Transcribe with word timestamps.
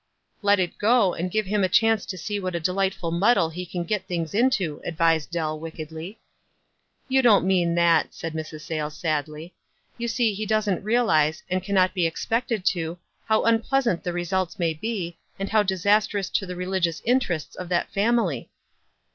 "Let 0.41 0.59
it 0.59 0.79
2fo, 0.79 1.15
and 1.19 1.29
give 1.29 1.45
him 1.45 1.63
a 1.63 1.69
chance 1.69 2.07
to 2.07 2.17
see 2.17 2.37
w 2.37 2.47
r 2.47 2.51
hat 2.51 2.55
a 2.55 2.59
delightful 2.59 3.11
muddle 3.11 3.51
he 3.51 3.67
can 3.67 3.83
get 3.83 4.07
things 4.07 4.33
into," 4.33 4.81
ad 4.83 4.97
vised 4.97 5.29
Dell, 5.29 5.59
wickedly. 5.59 6.19
"You 7.07 7.21
don't 7.21 7.45
mean 7.45 7.75
that," 7.75 8.15
said 8.15 8.33
Mrs. 8.33 8.61
Sayles, 8.61 8.97
sadly. 8.97 9.53
"You 9.99 10.07
see 10.07 10.33
he 10.33 10.47
doesn't 10.47 10.83
realize, 10.83 11.43
and 11.51 11.61
cannot 11.61 11.93
be 11.93 12.07
expected 12.07 12.65
to, 12.73 12.97
how 13.25 13.43
unpleasant 13.43 14.03
the 14.03 14.11
results 14.11 14.57
may 14.57 14.73
be, 14.73 15.19
and 15.37 15.49
how 15.49 15.61
disastrous 15.61 16.31
to 16.31 16.47
the 16.47 16.55
religious 16.55 17.03
interests 17.05 17.55
of 17.55 17.69
that 17.69 17.91
family." 17.93 18.49